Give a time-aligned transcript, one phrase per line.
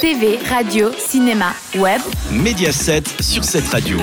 [0.00, 2.00] TV, radio, cinéma, web.
[2.30, 3.98] Mediaset sur cette radio.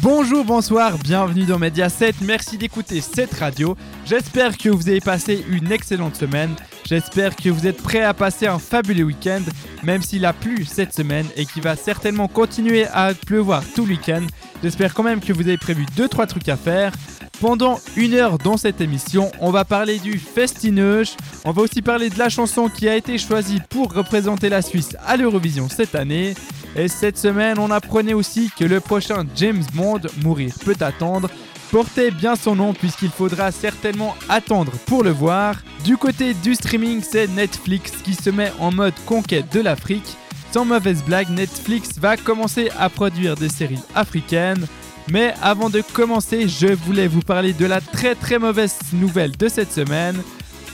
[0.00, 2.14] Bonjour, bonsoir, bienvenue dans Mediaset.
[2.22, 3.76] Merci d'écouter cette radio.
[4.06, 6.54] J'espère que vous avez passé une excellente semaine.
[6.84, 9.42] J'espère que vous êtes prêts à passer un fabuleux week-end,
[9.82, 13.92] même s'il a plu cette semaine et qu'il va certainement continuer à pleuvoir tout le
[13.92, 14.22] week-end.
[14.62, 16.92] J'espère quand même que vous avez prévu 2-3 trucs à faire.
[17.40, 22.10] Pendant une heure dans cette émission, on va parler du Festineuge, on va aussi parler
[22.10, 26.34] de la chanson qui a été choisie pour représenter la Suisse à l'Eurovision cette année.
[26.74, 31.30] Et cette semaine, on apprenait aussi que le prochain James Bond, Mourir peut attendre,
[31.70, 35.54] portait bien son nom puisqu'il faudra certainement attendre pour le voir.
[35.84, 40.16] Du côté du streaming, c'est Netflix qui se met en mode conquête de l'Afrique.
[40.50, 44.66] Sans mauvaise blague, Netflix va commencer à produire des séries africaines.
[45.10, 49.48] Mais avant de commencer, je voulais vous parler de la très très mauvaise nouvelle de
[49.48, 50.16] cette semaine.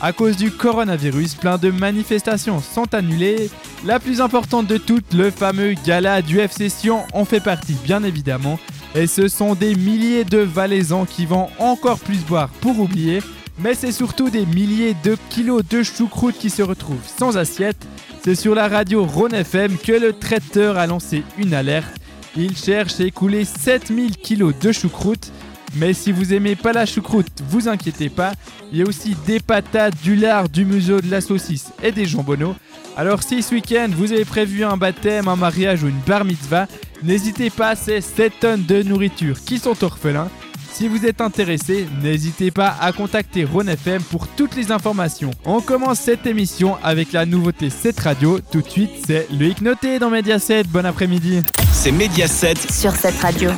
[0.01, 3.49] À cause du coronavirus, plein de manifestations sont annulées.
[3.85, 8.03] La plus importante de toutes, le fameux gala du FC Sion, en fait partie bien
[8.03, 8.59] évidemment.
[8.97, 13.21] Et ce sont des milliers de Valaisans qui vont encore plus boire pour oublier.
[13.59, 17.87] Mais c'est surtout des milliers de kilos de choucroute qui se retrouvent sans assiette.
[18.25, 22.01] C'est sur la radio Rhône FM que le traiteur a lancé une alerte.
[22.37, 25.31] Il cherche à écouler 7000 kilos de choucroute.
[25.77, 28.33] Mais si vous aimez pas la choucroute, vous inquiétez pas,
[28.73, 32.07] il y a aussi des patates, du lard, du museau, de la saucisse et des
[32.07, 32.55] jambonneaux.
[32.97, 36.69] Alors si ce week-end vous avez prévu un baptême, un mariage ou une bar mitzvah,
[37.03, 40.31] n'hésitez pas, c'est 7 tonnes de nourriture qui sont orphelins.
[40.75, 45.31] Si vous êtes intéressé, n'hésitez pas à contacter Rhône FM pour toutes les informations.
[45.45, 48.41] On commence cette émission avec la nouveauté 7 radio.
[48.41, 50.65] Tout de suite, c'est Loïc Noté dans Mediaset.
[50.65, 51.43] Bon après-midi.
[51.73, 53.53] C'est Mediaset Sur cette radio.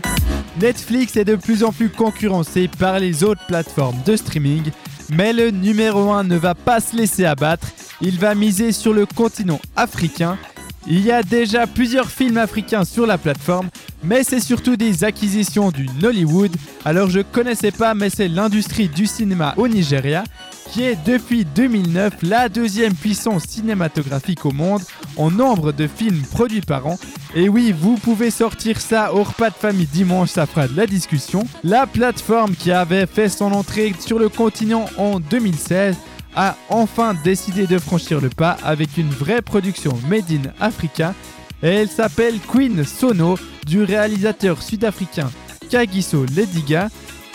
[0.61, 4.65] Netflix est de plus en plus concurrencé par les autres plateformes de streaming,
[5.11, 7.69] mais le numéro 1 ne va pas se laisser abattre.
[8.03, 10.37] Il va miser sur le continent africain.
[10.87, 13.71] Il y a déjà plusieurs films africains sur la plateforme,
[14.07, 16.53] mais c'est surtout des acquisitions du Nollywood.
[16.85, 20.25] Alors je connaissais pas, mais c'est l'industrie du cinéma au Nigeria
[20.73, 24.83] qui est depuis 2009 la deuxième puissance cinématographique au monde
[25.17, 26.99] en nombre de films produits par an.
[27.35, 30.87] Et oui, vous pouvez sortir ça au repas de famille dimanche, ça fera de la
[30.87, 31.47] discussion.
[31.65, 35.97] La plateforme qui avait fait son entrée sur le continent en 2016
[36.35, 41.15] a enfin décidé de franchir le pas avec une vraie production made in Africa.
[41.69, 45.29] Elle s'appelle Queen Sono du réalisateur sud-africain
[45.69, 46.91] Kagiso Lediga.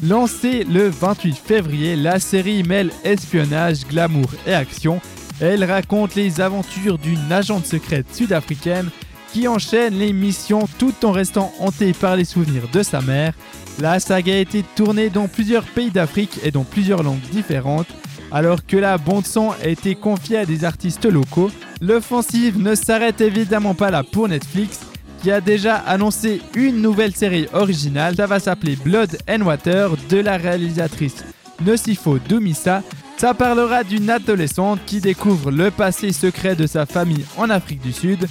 [0.07, 5.01] Lancée le 28 février, la série mêle espionnage, glamour et action.
[5.41, 8.89] Elle raconte les aventures d'une agente secrète sud-africaine
[9.33, 13.33] qui enchaîne les missions tout en restant hantée par les souvenirs de sa mère.
[13.81, 17.87] La saga a été tournée dans plusieurs pays d'Afrique et dans plusieurs langues différentes.
[18.31, 23.73] Alors que la bande-son a été confiée à des artistes locaux, l'offensive ne s'arrête évidemment
[23.73, 24.79] pas là pour Netflix
[25.21, 28.15] qui a déjà annoncé une nouvelle série originale.
[28.15, 31.23] Ça va s'appeler Blood and Water de la réalisatrice
[31.63, 32.81] Nosifo Dumisa.
[33.17, 37.93] Ça parlera d'une adolescente qui découvre le passé secret de sa famille en Afrique du
[37.93, 38.27] Sud.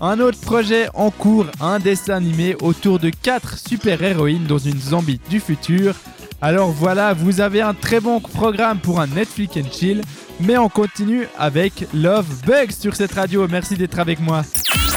[0.00, 5.20] Un autre projet en cours, un dessin animé autour de 4 super-héroïnes dans une zombie
[5.28, 5.94] du futur.
[6.42, 10.02] Alors voilà, vous avez un très bon programme pour un Netflix and chill.
[10.40, 13.46] Mais on continue avec Love Bugs sur cette radio.
[13.46, 14.42] Merci d'être avec moi.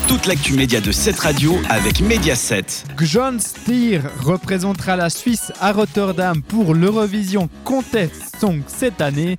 [0.08, 2.66] Toute l'actu média de cette radio avec Mediaset.
[3.02, 9.38] John Stier représentera la Suisse à Rotterdam pour l'Eurovision Contest Song cette année.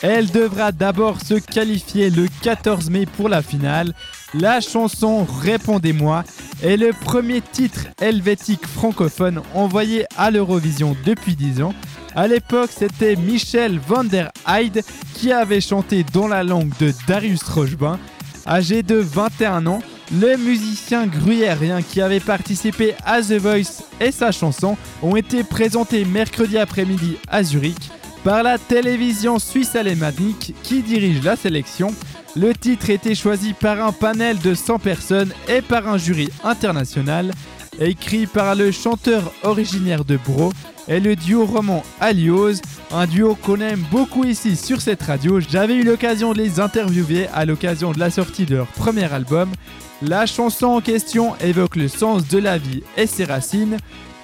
[0.00, 3.92] Elle devra d'abord se qualifier le 14 mai pour la finale.
[4.34, 6.24] La chanson Répondez-moi
[6.62, 11.74] est le premier titre helvétique francophone envoyé à l'Eurovision depuis 10 ans.
[12.14, 14.82] À l'époque, c'était Michel van der Heide
[15.14, 17.98] qui avait chanté dans la langue de Darius Rochebin.
[18.46, 24.30] Âgé de 21 ans, le musicien gruyérien qui avait participé à The Voice et sa
[24.30, 27.90] chanson ont été présentés mercredi après-midi à Zurich
[28.24, 31.92] par la télévision suisse alémanique qui dirige la sélection.
[32.34, 37.30] Le titre était choisi par un panel de 100 personnes et par un jury international,
[37.78, 40.50] écrit par le chanteur originaire de Bro
[40.88, 42.54] et le duo roman Alios,
[42.90, 45.40] un duo qu'on aime beaucoup ici sur cette radio.
[45.40, 49.50] J'avais eu l'occasion de les interviewer à l'occasion de la sortie de leur premier album.
[50.00, 53.76] La chanson en question évoque le sens de la vie et ses racines.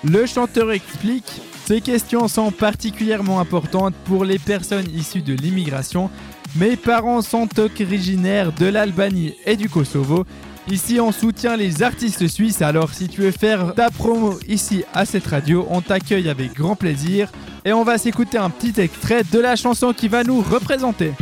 [0.03, 6.09] Le chanteur explique Ces questions sont particulièrement importantes pour les personnes issues de l'immigration.
[6.57, 10.25] Mes parents sont originaires de l'Albanie et du Kosovo.
[10.71, 15.05] Ici, on soutient les artistes suisses, alors si tu veux faire ta promo ici à
[15.05, 17.31] cette radio, on t'accueille avec grand plaisir.
[17.65, 21.13] Et on va s'écouter un petit extrait de la chanson qui va nous représenter.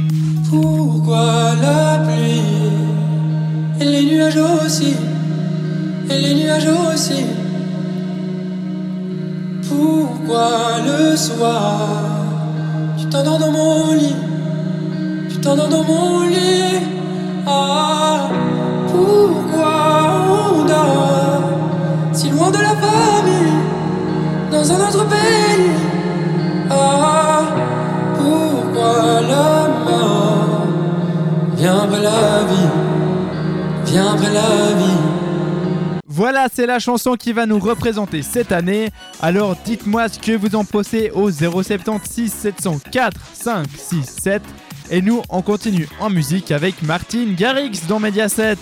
[0.48, 2.42] Pourquoi la pluie
[3.80, 4.94] Et les nuages aussi,
[6.10, 7.24] et les nuages aussi?
[9.68, 11.88] Pourquoi le soir,
[12.98, 14.14] tu t'endors dans mon lit,
[15.28, 16.80] tu t'endors dans mon lit.
[17.46, 18.28] Ah,
[18.88, 19.72] pourquoi
[20.28, 21.42] on dort
[22.12, 23.52] si loin de la famille,
[24.50, 25.70] dans un autre pays?
[26.70, 27.42] Ah,
[28.14, 30.66] pourquoi la mort
[31.56, 32.70] vient après la vie,
[33.84, 34.96] vient après la vie?
[36.08, 38.88] Voilà, c'est la chanson qui va nous représenter cette année.
[39.20, 44.42] Alors dites-moi ce que vous en pensez au 076 704 5 6 7.
[44.90, 48.56] Et nous, on continue en musique avec Martine Garrix dans Mediaset.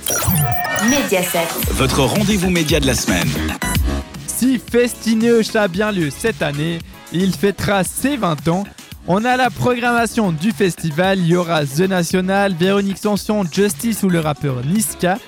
[0.84, 1.46] Mediaset.
[1.72, 3.28] Votre rendez-vous média de la semaine.
[4.26, 6.78] Si Festineuch a bien lieu cette année,
[7.12, 8.64] il fêtera ses 20 ans.
[9.06, 14.08] On a la programmation du festival, il y aura The National, Véronique Sanson, Justice ou
[14.08, 15.18] le rappeur Niska.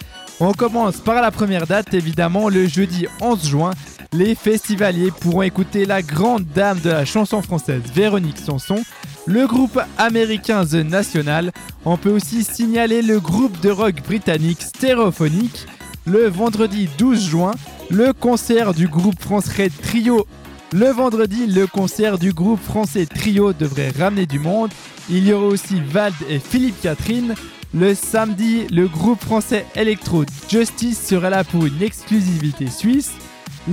[0.40, 3.70] On commence par la première date, évidemment, le jeudi 11 juin.
[4.12, 8.82] Les festivaliers pourront écouter la grande dame de la chanson française, Véronique Sanson,
[9.26, 11.52] le groupe américain The National.
[11.84, 15.66] On peut aussi signaler le groupe de rock britannique Stéréophonique.
[16.06, 17.50] Le vendredi 12 juin,
[17.90, 20.26] le concert du groupe français Trio.
[20.72, 24.70] Le vendredi, le concert du groupe français Trio devrait ramener du monde.
[25.10, 27.34] Il y aura aussi Vald et Philippe Catherine.
[27.74, 33.12] Le samedi, le groupe français Electro Justice sera là pour une exclusivité suisse.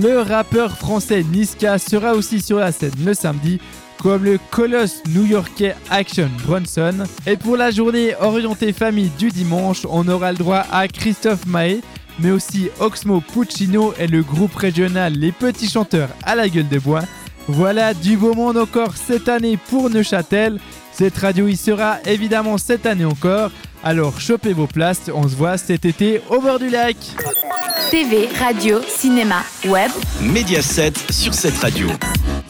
[0.00, 3.60] Le rappeur français Niska sera aussi sur la scène le samedi,
[4.02, 7.04] comme le colosse new-yorkais Action Bronson.
[7.26, 11.80] Et pour la journée orientée famille du dimanche, on aura le droit à Christophe Maé,
[12.18, 16.78] mais aussi Oxmo Puccino et le groupe régional Les Petits Chanteurs à la gueule de
[16.78, 17.02] bois.
[17.46, 20.58] Voilà du beau monde encore cette année pour Neuchâtel.
[20.92, 23.50] Cette radio y sera évidemment cette année encore.
[23.82, 26.96] Alors chopez vos places, on se voit cet été au bord du lac.
[27.90, 29.90] TV, radio, cinéma, web.
[30.22, 31.88] Mediaset sur cette radio.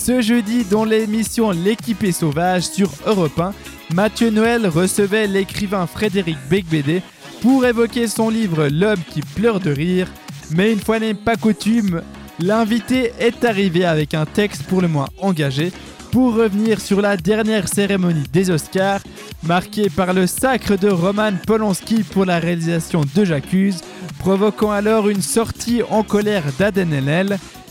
[0.05, 3.55] Ce jeudi, dans l'émission L'équipe est sauvage sur Europe 1,
[3.95, 7.01] Mathieu Noël recevait l'écrivain Frédéric Becbédé
[7.41, 10.07] pour évoquer son livre L'homme qui pleure de rire.
[10.51, 12.03] Mais une fois n'est pas coutume,
[12.39, 15.73] l'invité est arrivé avec un texte pour le moins engagé.
[16.13, 19.01] Pour revenir sur la dernière cérémonie des Oscars,
[19.43, 23.81] marquée par le sacre de Roman Polanski pour la réalisation de J'accuse,
[24.19, 26.93] provoquant alors une sortie en colère d'Aden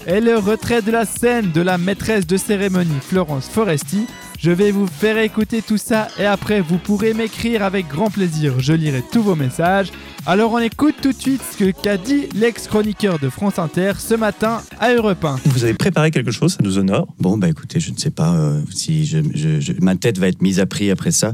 [0.08, 4.06] et le retrait de la scène de la maîtresse de cérémonie Florence Foresti.
[4.40, 8.60] Je vais vous faire écouter tout ça et après vous pourrez m'écrire avec grand plaisir,
[8.60, 9.90] je lirai tous vos messages.
[10.26, 14.62] Alors on écoute tout de suite ce qu'a dit l'ex-chroniqueur de France Inter ce matin
[14.82, 15.38] à Europe 1.
[15.46, 17.08] Vous avez préparé quelque chose, ça nous honore.
[17.20, 20.28] Bon, bah écoutez, je ne sais pas euh, si je, je- je- ma tête va
[20.28, 21.34] être mise à prix après ça.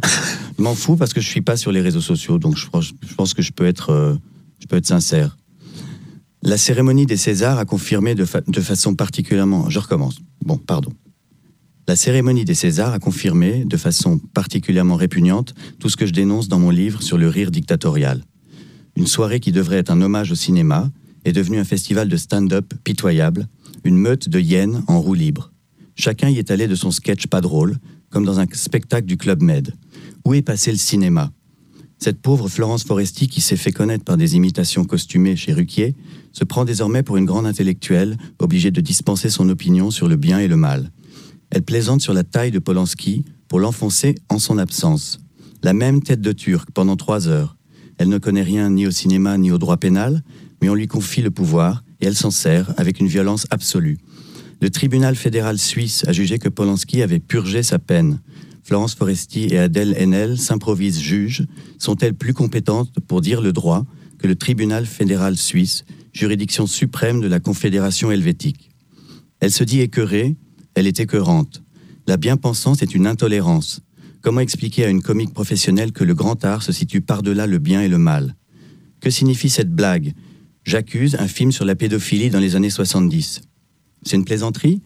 [0.57, 2.91] Je m'en fous parce que je suis pas sur les réseaux sociaux, donc je, pense-
[3.07, 4.13] je pense que je peux être, euh,
[4.59, 5.35] je peux être sincère.
[6.41, 9.69] La cérémonie des Césars a confirmé de, fa- de façon particulièrement.
[9.69, 10.19] Je recommence.
[10.45, 10.91] Bon, pardon.
[11.87, 16.47] La cérémonie des Césars a confirmé de façon particulièrement répugnante tout ce que je dénonce
[16.47, 18.23] dans mon livre sur le rire dictatorial.
[18.95, 20.91] Une soirée qui devrait être un hommage au cinéma
[21.25, 23.47] est devenue un festival de stand-up pitoyable,
[23.83, 25.51] une meute de hyènes en roue libre.
[25.95, 27.77] Chacun y est allé de son sketch pas drôle,
[28.09, 29.73] comme dans un spectacle du Club Med.
[30.25, 31.31] Où est passé le cinéma?
[32.01, 35.95] Cette pauvre Florence Foresti, qui s'est fait connaître par des imitations costumées chez Ruquier,
[36.31, 40.39] se prend désormais pour une grande intellectuelle, obligée de dispenser son opinion sur le bien
[40.39, 40.91] et le mal.
[41.49, 45.19] Elle plaisante sur la taille de Polanski pour l'enfoncer en son absence.
[45.61, 47.57] La même tête de turc pendant trois heures.
[47.97, 50.23] Elle ne connaît rien ni au cinéma ni au droit pénal,
[50.61, 53.97] mais on lui confie le pouvoir et elle s'en sert avec une violence absolue.
[54.61, 58.19] Le tribunal fédéral suisse a jugé que Polanski avait purgé sa peine.
[58.69, 61.47] Florence Foresti et Adèle Haenel s'improvisent juges.
[61.79, 63.83] Sont-elles plus compétentes pour dire le droit
[64.19, 68.69] que le tribunal fédéral suisse, juridiction suprême de la Confédération helvétique?
[69.39, 70.35] Elle se dit écœurée,
[70.75, 71.63] elle est écœurante.
[72.05, 73.81] La bien-pensance est une intolérance.
[74.21, 77.81] Comment expliquer à une comique professionnelle que le grand art se situe par-delà le bien
[77.81, 78.35] et le mal?
[78.99, 80.13] Que signifie cette blague?
[80.63, 83.41] J'accuse un film sur la pédophilie dans les années 70.
[84.03, 84.83] C'est une plaisanterie?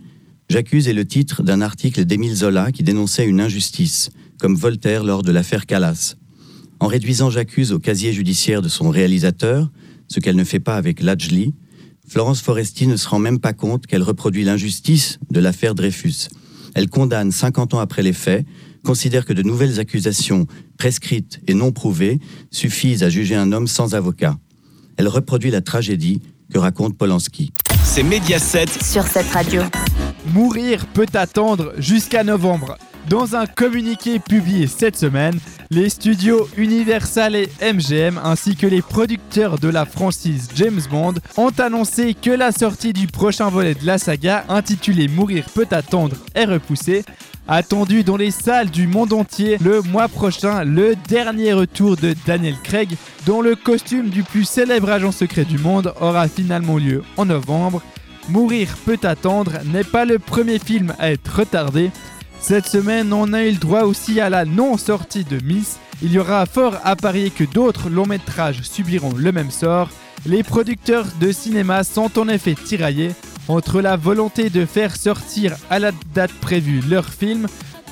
[0.53, 5.23] J'accuse est le titre d'un article d'Émile Zola qui dénonçait une injustice, comme Voltaire lors
[5.23, 6.13] de l'affaire Calas.
[6.79, 9.71] En réduisant J'accuse au casier judiciaire de son réalisateur,
[10.07, 11.55] ce qu'elle ne fait pas avec Lajli,
[12.07, 16.27] Florence Foresti ne se rend même pas compte qu'elle reproduit l'injustice de l'affaire Dreyfus.
[16.75, 18.45] Elle condamne 50 ans après les faits,
[18.83, 20.45] considère que de nouvelles accusations
[20.77, 22.19] prescrites et non prouvées
[22.51, 24.37] suffisent à juger un homme sans avocat.
[24.97, 26.21] Elle reproduit la tragédie
[26.53, 27.51] que raconte Polanski.
[27.83, 29.63] C'est Mediaset Sur cette radio.
[30.27, 32.77] Mourir peut attendre jusqu'à novembre.
[33.09, 35.37] Dans un communiqué publié cette semaine,
[35.69, 41.51] Les studios Universal et MGM ainsi que les producteurs de la franchise James Bond ont
[41.57, 46.45] annoncé que la sortie du prochain volet de la saga intitulé Mourir peut attendre est
[46.45, 47.03] repoussée.
[47.47, 52.55] Attendu dans les salles du monde entier le mois prochain, le dernier retour de Daniel
[52.63, 57.25] Craig, dont le costume du plus célèbre agent secret du monde aura finalement lieu en
[57.25, 57.81] novembre.
[58.29, 61.91] Mourir peut attendre n'est pas le premier film à être retardé.
[62.39, 65.77] Cette semaine, on a eu le droit aussi à la non-sortie de Miss.
[66.01, 69.89] Il y aura fort à parier que d'autres longs métrages subiront le même sort.
[70.25, 73.11] Les producteurs de cinéma sont en effet tiraillés
[73.47, 77.47] entre la volonté de faire sortir à la date prévue leur film,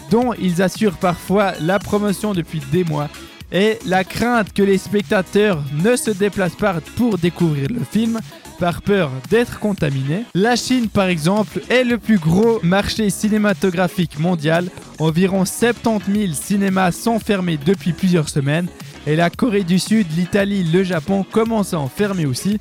[0.09, 3.09] dont ils assurent parfois la promotion depuis des mois,
[3.51, 8.19] et la crainte que les spectateurs ne se déplacent pas pour découvrir le film
[8.59, 10.23] par peur d'être contaminés.
[10.35, 14.69] La Chine, par exemple, est le plus gros marché cinématographique mondial.
[14.99, 18.67] Environ 70 000 cinémas sont fermés depuis plusieurs semaines.
[19.07, 22.59] Et la Corée du Sud, l'Italie, le Japon commencent à en fermer aussi.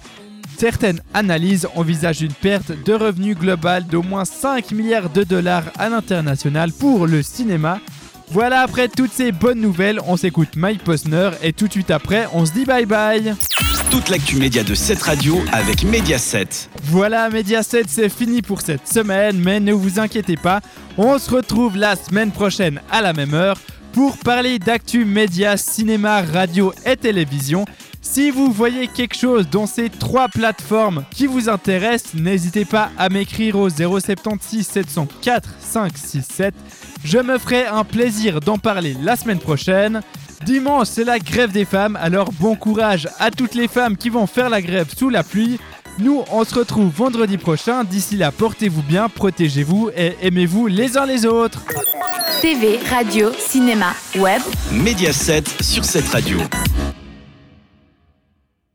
[0.57, 5.91] Certaines analyses envisagent une perte de revenus global d'au moins 5 milliards de dollars à
[5.91, 7.79] l'international pour le cinéma.
[8.33, 12.29] Voilà, après toutes ces bonnes nouvelles, on s'écoute Mike Posner et tout de suite après,
[12.33, 13.35] on se dit bye bye.
[13.91, 16.69] Toute l'actu média de cette radio avec Mediaset.
[16.85, 20.61] Voilà, Mediaset, c'est fini pour cette semaine, mais ne vous inquiétez pas,
[20.97, 23.59] on se retrouve la semaine prochaine à la même heure
[23.93, 27.65] pour parler d'actu média, cinéma, radio et télévision.
[28.03, 33.09] Si vous voyez quelque chose dans ces trois plateformes qui vous intéressent, n'hésitez pas à
[33.09, 36.55] m'écrire au 076 704 567.
[37.05, 40.01] Je me ferai un plaisir d'en parler la semaine prochaine.
[40.45, 44.27] Dimanche, c'est la grève des femmes, alors bon courage à toutes les femmes qui vont
[44.27, 45.59] faire la grève sous la pluie.
[45.99, 47.85] Nous, on se retrouve vendredi prochain.
[47.85, 51.63] D'ici là, portez-vous bien, protégez-vous et aimez-vous les uns les autres.
[52.41, 54.41] TV, radio, cinéma, web.
[54.73, 56.39] Mediaset sur cette radio.